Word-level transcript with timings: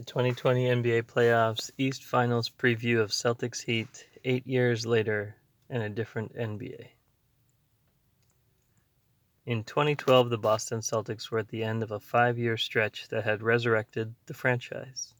The 0.00 0.06
2020 0.06 0.64
NBA 0.64 1.02
Playoffs 1.02 1.70
East 1.76 2.04
Finals 2.04 2.48
preview 2.48 3.00
of 3.00 3.10
Celtics 3.10 3.64
Heat 3.64 4.08
eight 4.24 4.46
years 4.46 4.86
later 4.86 5.36
and 5.68 5.82
a 5.82 5.90
different 5.90 6.34
NBA. 6.34 6.92
In 9.44 9.62
2012, 9.62 10.30
the 10.30 10.38
Boston 10.38 10.80
Celtics 10.80 11.30
were 11.30 11.40
at 11.40 11.48
the 11.48 11.62
end 11.62 11.82
of 11.82 11.90
a 11.90 12.00
five 12.00 12.38
year 12.38 12.56
stretch 12.56 13.08
that 13.08 13.24
had 13.24 13.42
resurrected 13.42 14.14
the 14.24 14.32
franchise. 14.32 15.12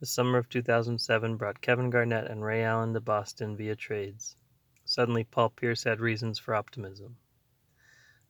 The 0.00 0.06
summer 0.06 0.38
of 0.38 0.48
2007 0.48 1.36
brought 1.36 1.60
Kevin 1.60 1.90
Garnett 1.90 2.30
and 2.30 2.42
Ray 2.42 2.64
Allen 2.64 2.94
to 2.94 3.00
Boston 3.00 3.58
via 3.58 3.76
trades. 3.76 4.36
Suddenly, 4.86 5.24
Paul 5.24 5.50
Pierce 5.50 5.84
had 5.84 6.00
reasons 6.00 6.38
for 6.38 6.54
optimism. 6.54 7.18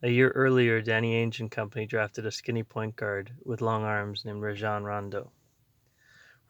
A 0.02 0.10
year 0.10 0.30
earlier, 0.30 0.82
Danny 0.82 1.24
Ainge 1.24 1.38
and 1.38 1.48
company 1.48 1.86
drafted 1.86 2.26
a 2.26 2.32
skinny 2.32 2.64
point 2.64 2.96
guard 2.96 3.30
with 3.44 3.60
long 3.60 3.84
arms 3.84 4.24
named 4.24 4.42
Rajon 4.42 4.82
Rondo. 4.82 5.30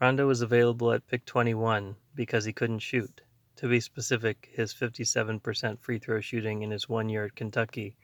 Rondo 0.01 0.29
was 0.29 0.43
available 0.43 0.93
at 0.93 1.09
pick 1.09 1.25
21 1.25 1.97
because 2.15 2.45
he 2.45 2.53
couldn't 2.53 2.79
shoot. 2.79 3.21
To 3.57 3.69
be 3.69 3.81
specific, 3.81 4.49
his 4.53 4.73
57% 4.73 5.81
free 5.81 5.99
throw 5.99 6.21
shooting 6.21 6.63
in 6.63 6.71
his 6.71 6.89
one 6.89 7.09
year 7.09 7.25
at 7.25 7.35
Kentucky 7.35 7.97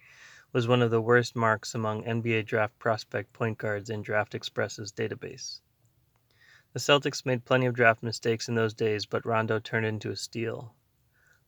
was 0.53 0.67
one 0.67 0.83
of 0.83 0.91
the 0.91 1.01
worst 1.01 1.37
marks 1.37 1.73
among 1.73 2.03
NBA 2.03 2.47
draft 2.47 2.77
prospect 2.81 3.33
point 3.33 3.59
guards 3.59 3.91
in 3.91 4.03
Draft 4.03 4.35
Express's 4.35 4.91
database. 4.91 5.61
The 6.73 6.81
Celtics 6.81 7.25
made 7.25 7.45
plenty 7.45 7.67
of 7.67 7.75
draft 7.75 8.03
mistakes 8.03 8.49
in 8.49 8.57
those 8.57 8.75
days, 8.75 9.07
but 9.07 9.25
Rondo 9.25 9.61
turned 9.61 9.87
into 9.87 10.11
a 10.11 10.17
steal. 10.17 10.75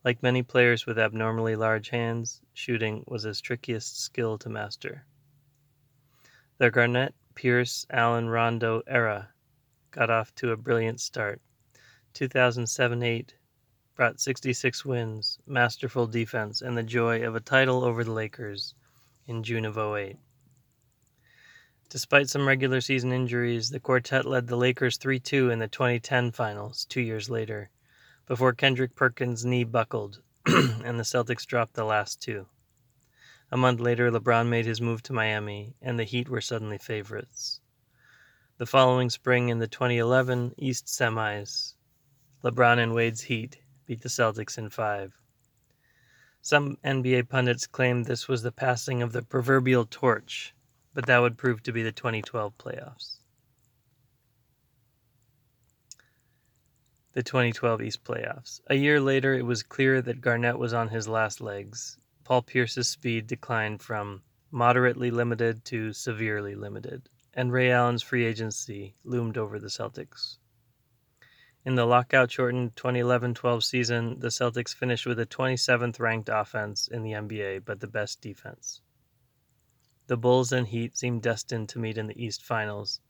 Like 0.04 0.22
many 0.22 0.44
players 0.44 0.86
with 0.86 0.96
abnormally 0.96 1.56
large 1.56 1.88
hands, 1.88 2.40
shooting 2.54 3.02
was 3.08 3.24
his 3.24 3.40
trickiest 3.40 4.00
skill 4.00 4.38
to 4.38 4.48
master. 4.48 5.06
The 6.58 6.70
Garnett, 6.70 7.16
Pierce, 7.34 7.84
Allen, 7.90 8.28
Rondo 8.28 8.82
era 8.86 9.30
got 9.96 10.10
off 10.10 10.34
to 10.34 10.52
a 10.52 10.56
brilliant 10.58 11.00
start. 11.00 11.40
2007 12.12 13.02
8 13.02 13.34
brought 13.94 14.20
66 14.20 14.84
wins, 14.84 15.38
masterful 15.46 16.06
defense, 16.06 16.60
and 16.60 16.76
the 16.76 16.82
joy 16.82 17.26
of 17.26 17.34
a 17.34 17.40
title 17.40 17.82
over 17.82 18.04
the 18.04 18.12
Lakers 18.12 18.74
in 19.26 19.42
June 19.42 19.64
of 19.64 19.78
08. 19.78 20.18
Despite 21.88 22.28
some 22.28 22.46
regular 22.46 22.82
season 22.82 23.10
injuries, 23.10 23.70
the 23.70 23.80
quartet 23.80 24.26
led 24.26 24.48
the 24.48 24.56
Lakers 24.56 24.98
3 24.98 25.18
2 25.18 25.48
in 25.48 25.60
the 25.60 25.68
2010 25.68 26.30
finals 26.32 26.84
two 26.84 27.00
years 27.00 27.30
later, 27.30 27.70
before 28.26 28.52
Kendrick 28.52 28.94
Perkins' 28.94 29.46
knee 29.46 29.64
buckled 29.64 30.20
and 30.46 30.98
the 30.98 31.04
Celtics 31.04 31.46
dropped 31.46 31.72
the 31.72 31.84
last 31.84 32.20
two. 32.20 32.46
A 33.50 33.56
month 33.56 33.80
later, 33.80 34.10
LeBron 34.10 34.48
made 34.48 34.66
his 34.66 34.80
move 34.82 35.02
to 35.04 35.14
Miami, 35.14 35.74
and 35.80 35.98
the 35.98 36.04
Heat 36.04 36.28
were 36.28 36.42
suddenly 36.42 36.76
favorites. 36.76 37.62
The 38.58 38.64
following 38.64 39.10
spring 39.10 39.50
in 39.50 39.58
the 39.58 39.66
2011 39.66 40.54
East 40.56 40.86
Semis, 40.86 41.74
LeBron 42.42 42.78
and 42.78 42.94
Wade's 42.94 43.20
Heat 43.20 43.58
beat 43.84 44.00
the 44.00 44.08
Celtics 44.08 44.56
in 44.56 44.70
five. 44.70 45.12
Some 46.40 46.78
NBA 46.82 47.28
pundits 47.28 47.66
claimed 47.66 48.06
this 48.06 48.28
was 48.28 48.40
the 48.40 48.50
passing 48.50 49.02
of 49.02 49.12
the 49.12 49.20
proverbial 49.20 49.84
torch, 49.84 50.54
but 50.94 51.04
that 51.04 51.18
would 51.18 51.36
prove 51.36 51.62
to 51.64 51.72
be 51.72 51.82
the 51.82 51.92
2012 51.92 52.56
playoffs. 52.56 53.18
The 57.12 57.22
2012 57.22 57.82
East 57.82 58.04
playoffs. 58.04 58.62
A 58.68 58.74
year 58.74 59.02
later, 59.02 59.34
it 59.34 59.44
was 59.44 59.62
clear 59.62 60.00
that 60.00 60.22
Garnett 60.22 60.58
was 60.58 60.72
on 60.72 60.88
his 60.88 61.06
last 61.06 61.42
legs. 61.42 61.98
Paul 62.24 62.40
Pierce's 62.40 62.88
speed 62.88 63.26
declined 63.26 63.82
from 63.82 64.22
moderately 64.50 65.10
limited 65.10 65.62
to 65.66 65.92
severely 65.92 66.54
limited 66.54 67.10
and 67.36 67.52
Ray 67.52 67.70
Allen's 67.70 68.02
free 68.02 68.24
agency 68.24 68.96
loomed 69.04 69.36
over 69.36 69.58
the 69.58 69.68
Celtics. 69.68 70.38
In 71.66 71.74
the 71.74 71.84
lockout 71.84 72.30
shortened 72.30 72.76
2011 72.76 73.34
12 73.34 73.62
season, 73.62 74.20
the 74.20 74.28
Celtics 74.28 74.74
finished 74.74 75.04
with 75.04 75.20
a 75.20 75.26
27th 75.26 76.00
ranked 76.00 76.30
offense 76.32 76.88
in 76.88 77.02
the 77.02 77.12
NBA, 77.12 77.66
but 77.66 77.80
the 77.80 77.86
best 77.86 78.22
defense. 78.22 78.80
The 80.06 80.16
Bulls 80.16 80.50
and 80.50 80.68
Heat 80.68 80.96
seemed 80.96 81.22
destined 81.22 81.68
to 81.68 81.78
meet 81.78 81.98
in 81.98 82.06
the 82.06 82.24
East 82.24 82.42
Finals, 82.42 83.00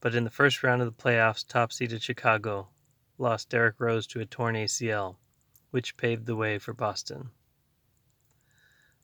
but 0.00 0.14
in 0.14 0.24
the 0.24 0.30
first 0.30 0.62
round 0.62 0.80
of 0.80 0.86
the 0.86 1.02
playoffs, 1.02 1.46
top 1.46 1.70
seeded 1.70 2.02
Chicago 2.02 2.70
lost 3.18 3.50
Derrick 3.50 3.78
Rose 3.78 4.06
to 4.06 4.20
a 4.20 4.24
torn 4.24 4.54
ACL, 4.54 5.16
which 5.72 5.96
paved 5.98 6.24
the 6.24 6.36
way 6.36 6.58
for 6.58 6.72
Boston. 6.72 7.30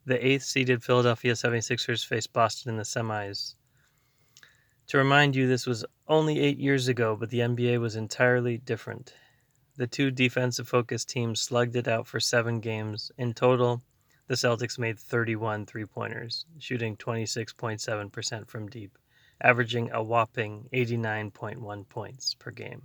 The 0.06 0.24
eighth 0.24 0.44
seeded 0.44 0.82
Philadelphia 0.82 1.32
76ers 1.32 2.06
faced 2.06 2.32
Boston 2.32 2.70
in 2.70 2.76
the 2.78 2.84
semis, 2.84 3.56
to 4.86 4.98
remind 4.98 5.34
you, 5.34 5.46
this 5.46 5.66
was 5.66 5.84
only 6.06 6.40
eight 6.40 6.58
years 6.58 6.88
ago, 6.88 7.16
but 7.16 7.30
the 7.30 7.40
NBA 7.40 7.80
was 7.80 7.96
entirely 7.96 8.58
different. 8.58 9.14
The 9.76 9.86
two 9.86 10.10
defensive 10.10 10.68
focused 10.68 11.08
teams 11.08 11.40
slugged 11.40 11.74
it 11.74 11.88
out 11.88 12.06
for 12.06 12.20
seven 12.20 12.60
games. 12.60 13.10
In 13.18 13.34
total, 13.34 13.82
the 14.28 14.34
Celtics 14.34 14.78
made 14.78 14.98
31 14.98 15.66
three 15.66 15.84
pointers, 15.84 16.46
shooting 16.58 16.96
26.7% 16.96 18.48
from 18.48 18.68
deep, 18.68 18.96
averaging 19.40 19.90
a 19.90 20.02
whopping 20.02 20.68
89.1 20.72 21.88
points 21.88 22.34
per 22.34 22.50
game. 22.50 22.82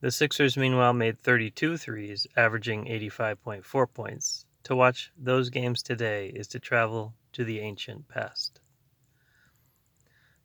The 0.00 0.10
Sixers, 0.10 0.56
meanwhile, 0.56 0.94
made 0.94 1.20
32 1.20 1.76
threes, 1.76 2.26
averaging 2.36 2.86
85.4 2.86 3.92
points. 3.92 4.46
To 4.64 4.74
watch 4.74 5.12
those 5.16 5.50
games 5.50 5.82
today 5.82 6.28
is 6.28 6.48
to 6.48 6.58
travel 6.58 7.14
to 7.32 7.44
the 7.44 7.60
ancient 7.60 8.08
past. 8.08 8.61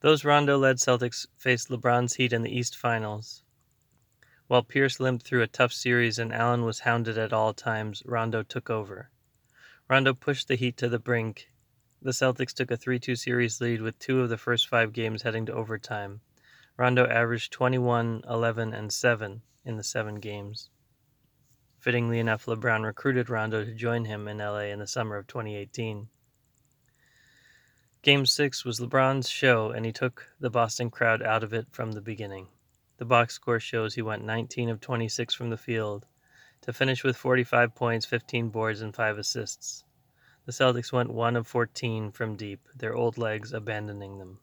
Those 0.01 0.23
Rondo 0.23 0.59
led 0.59 0.77
Celtics 0.77 1.25
faced 1.37 1.69
LeBron's 1.69 2.15
Heat 2.15 2.31
in 2.31 2.43
the 2.43 2.55
East 2.55 2.77
Finals. 2.77 3.41
While 4.45 4.61
Pierce 4.61 4.99
limped 4.99 5.25
through 5.25 5.41
a 5.41 5.47
tough 5.47 5.73
series 5.73 6.19
and 6.19 6.31
Allen 6.31 6.63
was 6.63 6.81
hounded 6.81 7.17
at 7.17 7.33
all 7.33 7.51
times, 7.51 8.03
Rondo 8.05 8.43
took 8.43 8.69
over. 8.69 9.09
Rondo 9.89 10.13
pushed 10.13 10.47
the 10.47 10.55
Heat 10.55 10.77
to 10.77 10.87
the 10.87 10.99
brink. 10.99 11.49
The 11.99 12.11
Celtics 12.11 12.53
took 12.53 12.69
a 12.69 12.77
3 12.77 12.99
2 12.99 13.15
series 13.15 13.59
lead 13.59 13.81
with 13.81 13.97
two 13.97 14.21
of 14.21 14.29
the 14.29 14.37
first 14.37 14.67
five 14.67 14.93
games 14.93 15.23
heading 15.23 15.47
to 15.47 15.53
overtime. 15.53 16.21
Rondo 16.77 17.07
averaged 17.07 17.51
21, 17.51 18.21
11, 18.29 18.73
and 18.75 18.93
7 18.93 19.41
in 19.65 19.77
the 19.77 19.83
seven 19.83 20.15
games. 20.15 20.69
Fittingly 21.79 22.19
enough, 22.19 22.45
LeBron 22.45 22.85
recruited 22.85 23.31
Rondo 23.31 23.65
to 23.65 23.73
join 23.73 24.05
him 24.05 24.27
in 24.27 24.37
LA 24.37 24.69
in 24.69 24.77
the 24.77 24.85
summer 24.85 25.17
of 25.17 25.25
2018. 25.25 26.07
Game 28.07 28.25
6 28.25 28.63
was 28.63 28.79
LeBron's 28.79 29.27
show, 29.27 29.71
and 29.71 29.85
he 29.85 29.91
took 29.91 30.29
the 30.39 30.49
Boston 30.49 30.89
crowd 30.89 31.21
out 31.21 31.43
of 31.43 31.51
it 31.51 31.67
from 31.71 31.91
the 31.91 31.99
beginning. 31.99 32.47
The 32.99 33.03
box 33.03 33.33
score 33.33 33.59
shows 33.59 33.95
he 33.95 34.01
went 34.01 34.23
19 34.23 34.69
of 34.69 34.79
26 34.79 35.33
from 35.33 35.49
the 35.49 35.57
field 35.57 36.05
to 36.61 36.71
finish 36.71 37.03
with 37.03 37.17
45 37.17 37.75
points, 37.75 38.05
15 38.05 38.47
boards, 38.47 38.79
and 38.79 38.95
5 38.95 39.17
assists. 39.17 39.83
The 40.45 40.53
Celtics 40.53 40.93
went 40.93 41.11
1 41.11 41.35
of 41.35 41.47
14 41.47 42.13
from 42.13 42.37
deep, 42.37 42.69
their 42.73 42.95
old 42.95 43.17
legs 43.17 43.51
abandoning 43.51 44.19
them. 44.19 44.39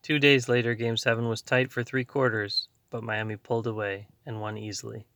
Two 0.00 0.18
days 0.18 0.48
later, 0.48 0.74
Game 0.74 0.96
7 0.96 1.28
was 1.28 1.42
tight 1.42 1.70
for 1.70 1.84
three 1.84 2.06
quarters, 2.06 2.70
but 2.88 3.04
Miami 3.04 3.36
pulled 3.36 3.66
away 3.66 4.08
and 4.24 4.40
won 4.40 4.56
easily. 4.56 5.06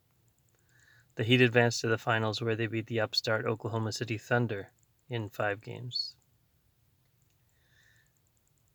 The 1.15 1.25
Heat 1.25 1.41
advanced 1.41 1.81
to 1.81 1.89
the 1.89 1.97
finals 1.97 2.43
where 2.43 2.55
they 2.55 2.67
beat 2.67 2.89
the 2.89 3.01
upstart 3.01 3.47
Oklahoma 3.47 3.93
City 3.93 4.19
Thunder 4.19 4.73
in 5.09 5.31
five 5.31 5.63
games. 5.63 6.17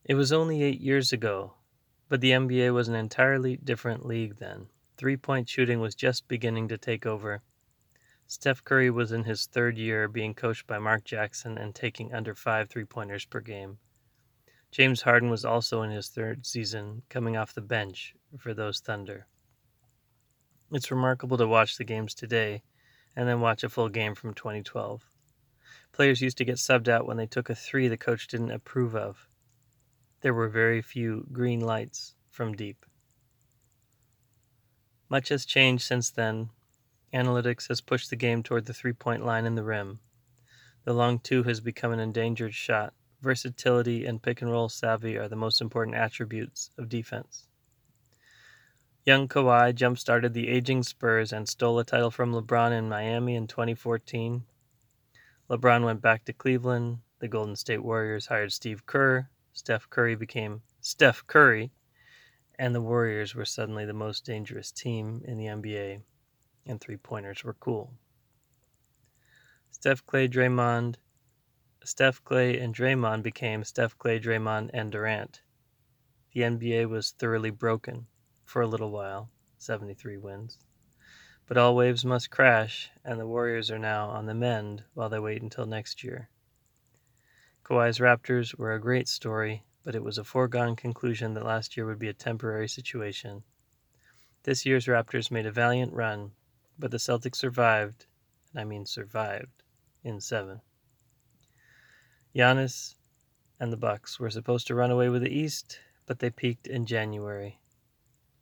It 0.07 0.15
was 0.15 0.31
only 0.31 0.63
eight 0.63 0.79
years 0.79 1.11
ago, 1.11 1.55
but 2.07 2.21
the 2.21 2.31
NBA 2.31 2.73
was 2.73 2.87
an 2.87 2.95
entirely 2.95 3.57
different 3.57 4.05
league 4.05 4.37
then. 4.37 4.67
Three 4.95 5.17
point 5.17 5.49
shooting 5.49 5.81
was 5.81 5.95
just 5.95 6.29
beginning 6.29 6.69
to 6.69 6.77
take 6.77 7.05
over. 7.05 7.41
Steph 8.25 8.63
Curry 8.63 8.89
was 8.89 9.11
in 9.11 9.25
his 9.25 9.47
third 9.47 9.77
year 9.77 10.07
being 10.07 10.33
coached 10.33 10.65
by 10.65 10.79
Mark 10.79 11.03
Jackson 11.03 11.57
and 11.57 11.75
taking 11.75 12.13
under 12.13 12.33
five 12.33 12.69
three 12.69 12.85
pointers 12.85 13.25
per 13.25 13.41
game. 13.41 13.79
James 14.71 15.01
Harden 15.01 15.29
was 15.29 15.43
also 15.43 15.81
in 15.81 15.91
his 15.91 16.07
third 16.07 16.45
season, 16.45 17.01
coming 17.09 17.35
off 17.35 17.53
the 17.53 17.59
bench 17.59 18.15
for 18.37 18.53
those 18.53 18.79
Thunder. 18.79 19.27
It's 20.71 20.89
remarkable 20.89 21.37
to 21.37 21.47
watch 21.47 21.75
the 21.75 21.83
games 21.83 22.13
today 22.13 22.63
and 23.13 23.27
then 23.27 23.41
watch 23.41 23.61
a 23.61 23.69
full 23.69 23.89
game 23.89 24.15
from 24.15 24.33
2012. 24.33 25.05
Players 25.91 26.21
used 26.21 26.37
to 26.37 26.45
get 26.45 26.55
subbed 26.55 26.87
out 26.87 27.05
when 27.05 27.17
they 27.17 27.27
took 27.27 27.49
a 27.49 27.55
three 27.55 27.89
the 27.89 27.97
coach 27.97 28.27
didn't 28.27 28.51
approve 28.51 28.95
of. 28.95 29.27
There 30.21 30.33
were 30.33 30.49
very 30.49 30.81
few 30.81 31.27
green 31.31 31.59
lights 31.59 32.15
from 32.29 32.55
deep. 32.55 32.85
Much 35.09 35.29
has 35.29 35.45
changed 35.45 35.83
since 35.83 36.09
then. 36.09 36.49
Analytics 37.13 37.67
has 37.69 37.81
pushed 37.81 38.09
the 38.09 38.15
game 38.15 38.43
toward 38.43 38.65
the 38.65 38.73
three 38.73 38.93
point 38.93 39.25
line 39.25 39.45
and 39.45 39.57
the 39.57 39.63
rim. 39.63 39.99
The 40.83 40.93
long 40.93 41.19
two 41.19 41.43
has 41.43 41.59
become 41.59 41.91
an 41.91 41.99
endangered 41.99 42.53
shot. 42.53 42.93
Versatility 43.21 44.05
and 44.05 44.21
pick 44.21 44.41
and 44.41 44.51
roll 44.51 44.69
savvy 44.69 45.17
are 45.17 45.27
the 45.27 45.35
most 45.35 45.61
important 45.61 45.95
attributes 45.95 46.71
of 46.77 46.89
defense. 46.89 47.47
Young 49.05 49.27
Kawhi 49.27 49.73
jump 49.73 49.97
started 49.97 50.33
the 50.33 50.49
aging 50.49 50.83
Spurs 50.83 51.31
and 51.31 51.47
stole 51.47 51.79
a 51.79 51.85
title 51.85 52.11
from 52.11 52.33
LeBron 52.33 52.71
in 52.71 52.89
Miami 52.89 53.35
in 53.35 53.47
2014. 53.47 54.43
LeBron 55.49 55.85
went 55.85 56.01
back 56.01 56.25
to 56.25 56.33
Cleveland. 56.33 56.99
The 57.19 57.29
Golden 57.29 57.55
State 57.55 57.83
Warriors 57.83 58.27
hired 58.27 58.51
Steve 58.51 58.85
Kerr, 58.85 59.29
Steph 59.57 59.89
Curry 59.89 60.13
became 60.13 60.61
Steph 60.81 61.25
Curry, 61.25 61.71
and 62.59 62.75
the 62.75 62.81
Warriors 62.81 63.33
were 63.33 63.43
suddenly 63.43 63.87
the 63.87 63.91
most 63.91 64.23
dangerous 64.23 64.71
team 64.71 65.23
in 65.25 65.35
the 65.39 65.47
NBA, 65.47 66.03
and 66.67 66.79
three 66.79 66.95
pointers 66.95 67.43
were 67.43 67.55
cool. 67.55 67.91
Steph 69.71 70.05
Clay 70.05 70.27
Draymond 70.27 70.97
Steph 71.83 72.23
Clay 72.23 72.59
and 72.59 72.75
Draymond 72.75 73.23
became 73.23 73.63
Steph 73.63 73.97
Clay 73.97 74.19
Draymond 74.19 74.69
and 74.75 74.91
Durant. 74.91 75.41
The 76.33 76.41
NBA 76.41 76.87
was 76.87 77.09
thoroughly 77.09 77.49
broken 77.49 78.05
for 78.45 78.61
a 78.61 78.67
little 78.67 78.91
while, 78.91 79.31
73 79.57 80.17
wins. 80.17 80.59
But 81.47 81.57
all 81.57 81.75
waves 81.75 82.05
must 82.05 82.29
crash, 82.29 82.91
and 83.03 83.19
the 83.19 83.25
Warriors 83.25 83.71
are 83.71 83.79
now 83.79 84.09
on 84.09 84.27
the 84.27 84.35
mend 84.35 84.83
while 84.93 85.09
they 85.09 85.19
wait 85.19 85.41
until 85.41 85.65
next 85.65 86.03
year. 86.03 86.29
Kawhi's 87.67 87.99
Raptors 87.99 88.57
were 88.57 88.73
a 88.73 88.79
great 88.79 89.09
story, 89.09 89.65
but 89.83 89.93
it 89.93 90.01
was 90.01 90.17
a 90.17 90.23
foregone 90.23 90.77
conclusion 90.77 91.33
that 91.33 91.43
last 91.43 91.75
year 91.75 91.85
would 91.85 91.99
be 91.99 92.07
a 92.07 92.13
temporary 92.13 92.69
situation. 92.69 93.43
This 94.43 94.65
year's 94.65 94.85
Raptors 94.85 95.31
made 95.31 95.45
a 95.45 95.51
valiant 95.51 95.91
run, 95.91 96.31
but 96.79 96.91
the 96.91 96.97
Celtics 96.97 97.35
survived, 97.35 98.05
and 98.51 98.61
I 98.61 98.63
mean 98.63 98.85
survived, 98.85 99.63
in 100.01 100.21
seven. 100.21 100.61
Giannis 102.33 102.95
and 103.59 103.73
the 103.73 103.75
Bucks 103.75 104.17
were 104.17 104.29
supposed 104.29 104.67
to 104.67 104.75
run 104.75 104.91
away 104.91 105.09
with 105.09 105.23
the 105.23 105.37
East, 105.37 105.81
but 106.05 106.19
they 106.19 106.29
peaked 106.29 106.67
in 106.67 106.85
January. 106.85 107.59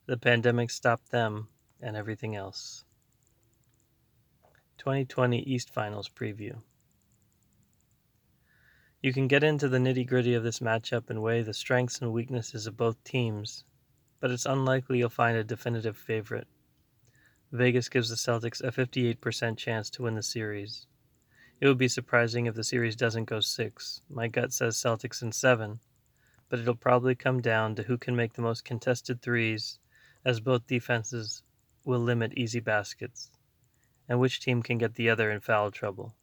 The 0.06 0.18
pandemic 0.18 0.70
stopped 0.70 1.10
them 1.10 1.48
and 1.82 1.98
everything 1.98 2.36
else. 2.36 2.86
2020 4.78 5.40
East 5.40 5.72
Finals 5.72 6.10
Preview. 6.10 6.62
You 9.06 9.14
can 9.14 9.28
get 9.28 9.44
into 9.44 9.70
the 9.70 9.78
nitty 9.78 10.08
gritty 10.08 10.34
of 10.34 10.42
this 10.42 10.62
matchup 10.62 11.12
and 11.12 11.22
weigh 11.22 11.44
the 11.44 11.54
strengths 11.54 12.00
and 12.00 12.12
weaknesses 12.12 12.66
of 12.66 12.76
both 12.76 13.04
teams, 13.04 13.64
but 14.20 14.32
it's 14.32 14.48
unlikely 14.48 14.98
you'll 14.98 15.10
find 15.10 15.38
a 15.38 15.44
definitive 15.44 15.96
favorite. 15.96 16.48
Vegas 17.52 17.88
gives 17.88 18.10
the 18.10 18.16
Celtics 18.16 18.64
a 18.64 18.72
58% 18.72 19.60
chance 19.60 19.92
to 19.92 20.02
win 20.02 20.16
the 20.16 20.24
series. 20.24 20.88
It 21.62 21.68
would 21.68 21.78
be 21.78 21.88
surprising 21.88 22.48
if 22.48 22.56
the 22.56 22.64
series 22.64 22.96
doesn't 22.96 23.26
go 23.26 23.42
six. 23.42 24.02
My 24.10 24.28
gut 24.28 24.52
says 24.52 24.76
Celtics 24.76 25.22
in 25.22 25.32
seven, 25.32 25.82
but 26.50 26.58
it'll 26.58 26.74
probably 26.74 27.14
come 27.14 27.44
down 27.44 27.76
to 27.76 27.84
who 27.84 28.00
can 28.00 28.16
make 28.16 28.34
the 28.34 28.42
most 28.42 28.66
contested 28.66 29.22
threes, 29.22 29.78
as 30.26 30.40
both 30.40 30.66
defenses 30.66 31.44
will 31.84 32.00
limit 32.00 32.34
easy 32.36 32.60
baskets, 32.60 33.30
and 34.10 34.20
which 34.20 34.40
team 34.40 34.64
can 34.64 34.80
get 34.80 34.96
the 34.96 35.12
other 35.12 35.30
in 35.30 35.42
foul 35.42 35.70
trouble. 35.70 36.16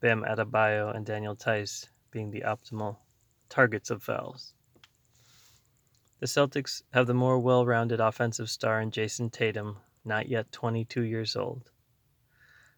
Bam 0.00 0.24
Adebayo 0.24 0.94
and 0.94 1.06
Daniel 1.06 1.34
Theis 1.34 1.88
being 2.10 2.30
the 2.30 2.42
optimal 2.42 2.98
targets 3.48 3.90
of 3.90 4.02
fouls. 4.02 4.52
The 6.18 6.26
Celtics 6.26 6.82
have 6.92 7.06
the 7.06 7.14
more 7.14 7.38
well 7.38 7.64
rounded 7.64 8.00
offensive 8.00 8.50
star 8.50 8.80
in 8.80 8.90
Jayson 8.90 9.30
Tatum, 9.30 9.78
not 10.04 10.28
yet 10.28 10.52
22 10.52 11.02
years 11.02 11.36
old. 11.36 11.70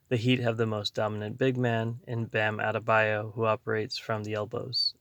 The 0.08 0.16
Heat 0.16 0.40
have 0.40 0.56
the 0.56 0.66
most 0.66 0.94
dominant 0.94 1.38
big 1.38 1.56
man 1.56 2.00
in 2.06 2.26
Bam 2.26 2.58
Adebayo, 2.58 3.34
who 3.34 3.44
operates 3.44 3.98
from 3.98 4.24
the 4.24 4.34
elbows. 4.34 4.94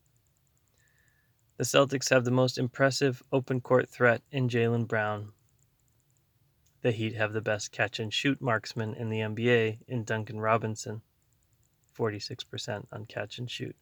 The 1.57 1.63
Celtics 1.63 2.09
have 2.09 2.25
the 2.25 2.31
most 2.31 2.57
impressive 2.57 3.23
open 3.31 3.61
court 3.61 3.89
threat 3.89 4.21
in 4.31 4.49
Jaylen 4.49 4.87
Brown. 4.87 5.33
The 6.81 6.91
Heat 6.91 7.15
have 7.15 7.33
the 7.33 7.41
best 7.41 7.71
catch 7.71 7.99
and 7.99 8.13
shoot 8.13 8.41
marksman 8.41 8.93
in 8.93 9.09
the 9.09 9.19
NBA 9.19 9.79
in 9.87 10.03
Duncan 10.03 10.39
Robinson, 10.39 11.01
46% 11.97 12.85
on 12.91 13.05
catch 13.05 13.39
and 13.39 13.49
shoot. 13.49 13.75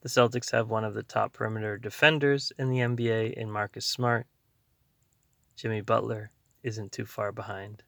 The 0.00 0.08
Celtics 0.08 0.52
have 0.52 0.70
one 0.70 0.84
of 0.84 0.94
the 0.94 1.02
top 1.02 1.32
perimeter 1.32 1.76
defenders 1.76 2.52
in 2.56 2.70
the 2.70 2.78
NBA 2.78 3.32
in 3.32 3.50
Marcus 3.50 3.84
Smart. 3.84 4.26
Jimmy 5.56 5.80
Butler 5.80 6.30
isn't 6.62 6.92
too 6.92 7.04
far 7.04 7.32
behind. 7.32 7.82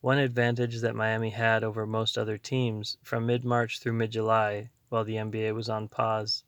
One 0.00 0.18
advantage 0.18 0.80
that 0.80 0.96
Miami 0.96 1.30
had 1.30 1.62
over 1.62 1.86
most 1.86 2.18
other 2.18 2.38
teams 2.38 2.98
from 3.02 3.26
mid 3.26 3.44
March 3.44 3.78
through 3.78 3.92
mid 3.92 4.10
July, 4.10 4.70
while 4.88 5.04
the 5.04 5.14
NBA 5.14 5.54
was 5.54 5.68
on 5.68 5.88
pause, 5.88 6.42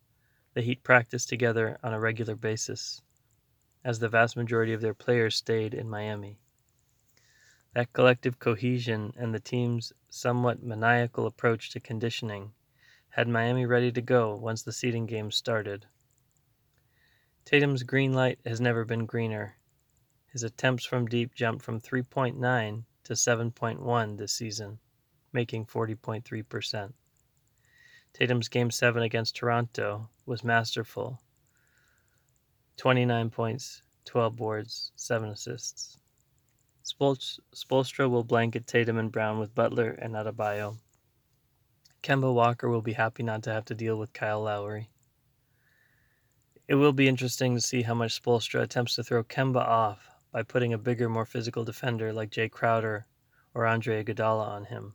the 0.54 0.62
Heat 0.62 0.82
practiced 0.82 1.28
together 1.28 1.78
on 1.84 1.94
a 1.94 2.00
regular 2.00 2.34
basis, 2.34 3.00
as 3.84 4.00
the 4.00 4.08
vast 4.08 4.36
majority 4.36 4.72
of 4.72 4.80
their 4.80 4.94
players 4.94 5.36
stayed 5.36 5.72
in 5.72 5.88
Miami. 5.88 6.40
That 7.74 7.92
collective 7.94 8.38
cohesion 8.38 9.14
and 9.16 9.34
the 9.34 9.40
team's 9.40 9.94
somewhat 10.10 10.62
maniacal 10.62 11.26
approach 11.26 11.70
to 11.70 11.80
conditioning 11.80 12.52
had 13.08 13.28
Miami 13.28 13.64
ready 13.64 13.90
to 13.92 14.02
go 14.02 14.34
once 14.34 14.62
the 14.62 14.72
seeding 14.72 15.06
game 15.06 15.30
started. 15.30 15.86
Tatum's 17.46 17.82
green 17.82 18.12
light 18.12 18.38
has 18.44 18.60
never 18.60 18.84
been 18.84 19.06
greener. 19.06 19.56
His 20.32 20.42
attempts 20.42 20.84
from 20.84 21.06
deep 21.06 21.34
jumped 21.34 21.64
from 21.64 21.80
3.9 21.80 22.84
to 23.04 23.12
7.1 23.14 24.18
this 24.18 24.32
season, 24.32 24.78
making 25.32 25.66
40.3%. 25.66 26.92
Tatum's 28.12 28.48
Game 28.48 28.70
7 28.70 29.02
against 29.02 29.34
Toronto 29.34 30.10
was 30.26 30.44
masterful 30.44 31.22
29 32.76 33.30
points, 33.30 33.82
12 34.04 34.36
boards, 34.36 34.92
7 34.96 35.30
assists. 35.30 36.01
Spoelstra 36.84 38.10
will 38.10 38.24
blanket 38.24 38.66
Tatum 38.66 38.98
and 38.98 39.12
Brown 39.12 39.38
with 39.38 39.54
Butler 39.54 39.90
and 39.90 40.14
Adebayo. 40.14 40.78
Kemba 42.02 42.34
Walker 42.34 42.68
will 42.68 42.82
be 42.82 42.94
happy 42.94 43.22
not 43.22 43.44
to 43.44 43.52
have 43.52 43.64
to 43.66 43.74
deal 43.74 43.96
with 43.96 44.12
Kyle 44.12 44.42
Lowry. 44.42 44.90
It 46.66 46.74
will 46.74 46.92
be 46.92 47.08
interesting 47.08 47.54
to 47.54 47.60
see 47.60 47.82
how 47.82 47.94
much 47.94 48.20
Spoelstra 48.20 48.62
attempts 48.62 48.96
to 48.96 49.04
throw 49.04 49.22
Kemba 49.22 49.60
off 49.60 50.08
by 50.32 50.42
putting 50.42 50.72
a 50.72 50.78
bigger, 50.78 51.08
more 51.08 51.26
physical 51.26 51.64
defender 51.64 52.12
like 52.12 52.30
Jae 52.30 52.50
Crowder 52.50 53.06
or 53.54 53.66
Andre 53.66 54.02
Iguodala 54.02 54.46
on 54.46 54.64
him. 54.64 54.94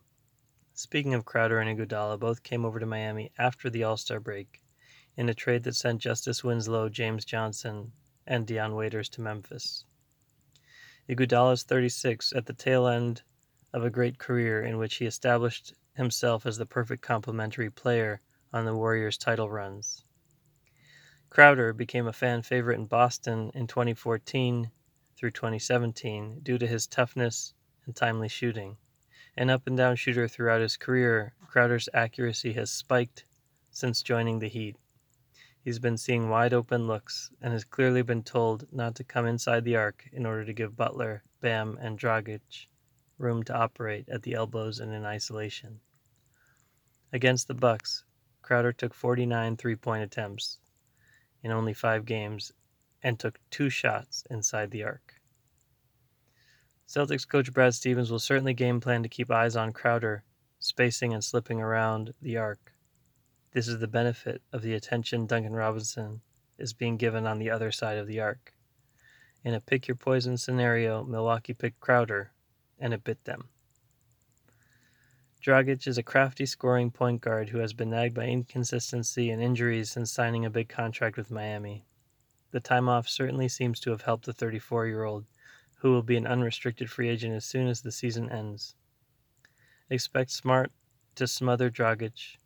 Speaking 0.74 1.14
of 1.14 1.24
Crowder 1.24 1.58
and 1.58 1.78
Iguodala, 1.78 2.18
both 2.18 2.42
came 2.42 2.64
over 2.64 2.78
to 2.78 2.86
Miami 2.86 3.32
after 3.38 3.70
the 3.70 3.84
All-Star 3.84 4.20
break 4.20 4.62
in 5.16 5.28
a 5.28 5.34
trade 5.34 5.62
that 5.64 5.76
sent 5.76 6.00
Justice 6.00 6.44
Winslow, 6.44 6.88
James 6.88 7.24
Johnson, 7.24 7.92
and 8.26 8.46
Dion 8.46 8.74
Waiters 8.74 9.08
to 9.10 9.20
Memphis. 9.20 9.84
Iguodala 11.08 11.54
is 11.54 11.62
36 11.62 12.34
at 12.34 12.44
the 12.44 12.52
tail 12.52 12.86
end 12.86 13.22
of 13.72 13.82
a 13.82 13.90
great 13.90 14.18
career 14.18 14.62
in 14.62 14.76
which 14.76 14.96
he 14.96 15.06
established 15.06 15.72
himself 15.94 16.44
as 16.44 16.58
the 16.58 16.66
perfect 16.66 17.02
complementary 17.02 17.70
player 17.70 18.20
on 18.52 18.66
the 18.66 18.76
Warriors' 18.76 19.16
title 19.16 19.48
runs. 19.48 20.04
Crowder 21.30 21.72
became 21.72 22.06
a 22.06 22.12
fan 22.12 22.42
favorite 22.42 22.78
in 22.78 22.86
Boston 22.86 23.50
in 23.54 23.66
2014 23.66 24.70
through 25.16 25.30
2017 25.30 26.40
due 26.42 26.58
to 26.58 26.66
his 26.66 26.86
toughness 26.86 27.54
and 27.86 27.96
timely 27.96 28.28
shooting. 28.28 28.76
An 29.36 29.50
up 29.50 29.66
and 29.66 29.76
down 29.76 29.96
shooter 29.96 30.28
throughout 30.28 30.60
his 30.60 30.76
career, 30.76 31.32
Crowder's 31.46 31.88
accuracy 31.94 32.52
has 32.52 32.70
spiked 32.70 33.24
since 33.70 34.02
joining 34.02 34.40
the 34.40 34.48
Heat. 34.48 34.76
He's 35.68 35.78
been 35.78 35.98
seeing 35.98 36.30
wide 36.30 36.54
open 36.54 36.86
looks 36.86 37.30
and 37.42 37.52
has 37.52 37.62
clearly 37.62 38.00
been 38.00 38.22
told 38.22 38.66
not 38.72 38.94
to 38.94 39.04
come 39.04 39.26
inside 39.26 39.64
the 39.64 39.76
arc 39.76 40.08
in 40.14 40.24
order 40.24 40.42
to 40.46 40.54
give 40.54 40.78
Butler, 40.78 41.24
Bam, 41.42 41.76
and 41.78 41.98
Dragic 41.98 42.68
room 43.18 43.42
to 43.42 43.54
operate 43.54 44.08
at 44.08 44.22
the 44.22 44.32
elbows 44.32 44.80
and 44.80 44.94
in 44.94 45.04
isolation. 45.04 45.80
Against 47.12 47.48
the 47.48 47.54
Bucks, 47.54 48.04
Crowder 48.40 48.72
took 48.72 48.94
49 48.94 49.58
three-point 49.58 50.02
attempts 50.02 50.56
in 51.42 51.52
only 51.52 51.74
5 51.74 52.06
games 52.06 52.50
and 53.02 53.18
took 53.18 53.38
two 53.50 53.68
shots 53.68 54.24
inside 54.30 54.70
the 54.70 54.84
arc. 54.84 55.20
Celtics 56.88 57.28
coach 57.28 57.52
Brad 57.52 57.74
Stevens 57.74 58.10
will 58.10 58.18
certainly 58.18 58.54
game 58.54 58.80
plan 58.80 59.02
to 59.02 59.08
keep 59.10 59.30
eyes 59.30 59.54
on 59.54 59.74
Crowder, 59.74 60.24
spacing 60.60 61.12
and 61.12 61.22
slipping 61.22 61.60
around 61.60 62.14
the 62.22 62.38
arc. 62.38 62.72
This 63.52 63.66
is 63.66 63.78
the 63.78 63.88
benefit 63.88 64.42
of 64.52 64.60
the 64.60 64.74
attention 64.74 65.26
Duncan 65.26 65.54
Robinson 65.54 66.20
is 66.58 66.74
being 66.74 66.98
given 66.98 67.26
on 67.26 67.38
the 67.38 67.50
other 67.50 67.72
side 67.72 67.96
of 67.96 68.06
the 68.06 68.20
arc. 68.20 68.52
In 69.42 69.54
a 69.54 69.60
pick 69.60 69.88
your 69.88 69.96
poison 69.96 70.36
scenario, 70.36 71.02
Milwaukee 71.02 71.54
picked 71.54 71.80
Crowder, 71.80 72.32
and 72.78 72.92
it 72.92 73.04
bit 73.04 73.24
them. 73.24 73.48
Dragic 75.40 75.86
is 75.86 75.96
a 75.96 76.02
crafty 76.02 76.44
scoring 76.44 76.90
point 76.90 77.22
guard 77.22 77.48
who 77.48 77.58
has 77.58 77.72
been 77.72 77.88
nagged 77.88 78.14
by 78.14 78.26
inconsistency 78.26 79.30
and 79.30 79.40
injuries 79.40 79.90
since 79.90 80.12
signing 80.12 80.44
a 80.44 80.50
big 80.50 80.68
contract 80.68 81.16
with 81.16 81.30
Miami. 81.30 81.86
The 82.50 82.60
time 82.60 82.86
off 82.86 83.08
certainly 83.08 83.48
seems 83.48 83.80
to 83.80 83.90
have 83.92 84.02
helped 84.02 84.26
the 84.26 84.34
34 84.34 84.88
year 84.88 85.04
old, 85.04 85.24
who 85.78 85.92
will 85.92 86.02
be 86.02 86.18
an 86.18 86.26
unrestricted 86.26 86.90
free 86.90 87.08
agent 87.08 87.34
as 87.34 87.46
soon 87.46 87.66
as 87.66 87.80
the 87.80 87.92
season 87.92 88.30
ends. 88.30 88.74
Expect 89.88 90.32
Smart 90.32 90.70
to 91.14 91.26
smother 91.26 91.70
Dragic, 91.70 92.36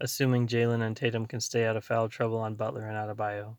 assuming 0.00 0.46
Jaylen 0.46 0.82
and 0.82 0.96
Tatum 0.96 1.26
can 1.26 1.40
stay 1.40 1.66
out 1.66 1.76
of 1.76 1.84
foul 1.84 2.08
trouble 2.08 2.38
on 2.38 2.54
Butler 2.54 2.86
and 2.86 2.96
Adebayo. 2.96 3.56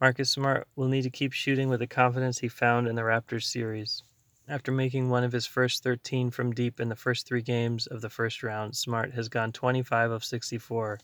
Marcus 0.00 0.30
Smart 0.30 0.68
will 0.76 0.86
need 0.88 1.02
to 1.02 1.10
keep 1.10 1.32
shooting 1.32 1.68
with 1.68 1.80
the 1.80 1.86
confidence 1.86 2.38
he 2.38 2.48
found 2.48 2.86
in 2.86 2.94
the 2.94 3.02
Raptors 3.02 3.44
series. 3.44 4.02
After 4.46 4.70
making 4.70 5.10
one 5.10 5.24
of 5.24 5.32
his 5.32 5.46
first 5.46 5.82
13 5.82 6.30
from 6.30 6.52
deep 6.52 6.80
in 6.80 6.88
the 6.88 6.96
first 6.96 7.26
three 7.26 7.42
games 7.42 7.86
of 7.86 8.00
the 8.00 8.08
first 8.08 8.42
round, 8.42 8.76
Smart 8.76 9.12
has 9.14 9.28
gone 9.28 9.52
25 9.52 10.10
of 10.10 10.24
64, 10.24 11.00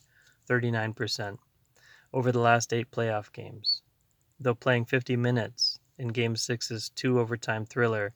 39%. 0.49 1.39
over 2.13 2.31
the 2.31 2.39
last 2.39 2.73
eight 2.73 2.91
playoff 2.91 3.33
games, 3.33 3.83
though 4.39 4.55
playing 4.55 4.85
50 4.85 5.17
minutes 5.17 5.81
in 5.99 6.09
Game 6.09 6.35
6's 6.35 6.91
two 6.91 7.19
overtime 7.19 7.67
thriller 7.67 8.15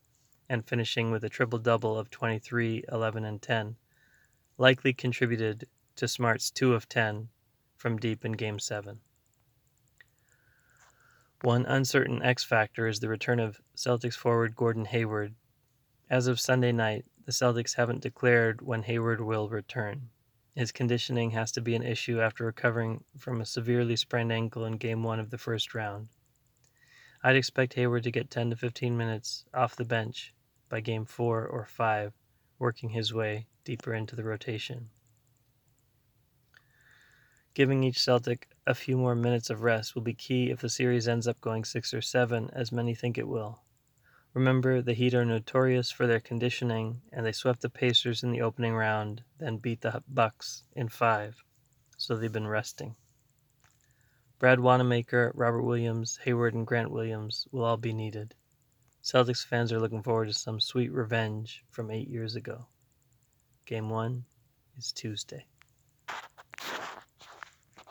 and 0.49 0.67
finishing 0.67 1.11
with 1.11 1.25
a 1.25 1.28
triple 1.28 1.59
double 1.59 1.99
of 1.99 2.09
23, 2.09 2.85
11, 2.90 3.25
and 3.25 3.43
10, 3.43 3.76
likely 4.59 4.93
contributed 4.93 5.69
to 5.95 6.09
Smart's 6.09 6.50
2 6.50 6.75
of 6.75 6.88
10 6.88 7.29
from 7.77 7.97
deep 7.97 8.25
in 8.25 8.33
Game 8.33 8.59
7. 8.59 9.00
One 11.43 11.65
uncertain 11.67 12.21
X 12.23 12.43
factor 12.43 12.88
is 12.88 12.99
the 12.99 13.09
return 13.09 13.38
of 13.38 13.61
Celtics 13.77 14.17
forward 14.17 14.57
Gordon 14.57 14.87
Hayward. 14.87 15.37
As 16.11 16.27
of 16.27 16.41
Sunday 16.41 16.73
night, 16.73 17.05
the 17.25 17.33
Celtics 17.33 17.77
haven't 17.77 18.03
declared 18.03 18.61
when 18.61 18.83
Hayward 18.83 19.21
will 19.21 19.49
return. 19.49 20.11
His 20.57 20.73
conditioning 20.73 21.31
has 21.31 21.53
to 21.53 21.61
be 21.61 21.77
an 21.77 21.85
issue 21.85 22.21
after 22.21 22.45
recovering 22.45 23.05
from 23.17 23.41
a 23.41 23.47
severely 23.47 23.95
sprained 23.95 24.33
ankle 24.33 24.65
in 24.65 24.79
Game 24.79 25.05
1 25.05 25.21
of 25.21 25.31
the 25.31 25.38
first 25.38 25.73
round. 25.73 26.09
I'd 27.23 27.37
expect 27.37 27.75
Hayward 27.75 28.03
to 28.03 28.11
get 28.11 28.31
10 28.31 28.50
to 28.50 28.57
15 28.57 28.97
minutes 28.97 29.45
off 29.55 29.77
the 29.77 29.85
bench 29.85 30.35
by 30.69 30.81
Game 30.81 31.05
4 31.05 31.47
or 31.47 31.65
5, 31.65 32.12
working 32.59 32.91
his 32.91 33.12
way 33.12 33.47
deeper 33.65 33.95
into 33.95 34.17
the 34.17 34.25
rotation. 34.25 34.91
Giving 37.55 37.83
each 37.83 37.99
Celtic 37.99 38.49
a 38.67 38.75
few 38.75 38.97
more 38.97 39.15
minutes 39.15 39.50
of 39.50 39.62
rest 39.62 39.95
will 39.95 40.03
be 40.03 40.15
key 40.15 40.50
if 40.50 40.61
the 40.61 40.69
series 40.69 41.09
ends 41.09 41.27
up 41.27 41.41
going 41.41 41.65
6 41.65 41.93
or 41.93 42.00
7, 42.00 42.50
as 42.53 42.71
many 42.71 42.95
think 42.95 43.19
it 43.19 43.27
will. 43.27 43.62
Remember, 44.35 44.81
the 44.81 44.93
Heat 44.93 45.15
are 45.15 45.25
notorious 45.25 45.91
for 45.91 46.07
their 46.07 46.21
conditioning, 46.21 47.03
and 47.12 47.27
they 47.27 47.33
swept 47.33 47.62
the 47.62 47.69
Pacers 47.69 48.23
in 48.23 48.31
the 48.31 48.43
opening 48.43 48.75
round, 48.75 49.25
then 49.38 49.57
beat 49.57 49.81
the 49.81 50.03
Bucks 50.07 50.62
in 50.77 50.88
five, 50.88 51.43
so 51.97 52.15
they've 52.15 52.31
been 52.31 52.47
resting. 52.47 52.95
Brad 54.38 54.61
Wanamaker, 54.61 55.33
Robert 55.35 55.62
Williams, 55.62 56.21
Hayward, 56.25 56.55
and 56.55 56.67
Grant 56.67 56.93
Williams 56.93 57.49
will 57.50 57.65
all 57.65 57.77
be 57.77 57.93
needed. 57.93 58.37
Celtics 59.11 59.43
fans 59.43 59.73
are 59.73 59.81
looking 59.81 60.03
forward 60.03 60.27
to 60.27 60.35
some 60.35 60.61
sweet 60.61 60.93
revenge 60.93 61.65
from 61.71 61.91
eight 61.91 62.09
years 62.09 62.37
ago. 62.37 62.67
Game 63.65 63.88
one 63.88 64.27
is 64.77 64.93
Tuesday. 64.93 65.47